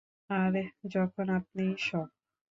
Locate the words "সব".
1.79-2.07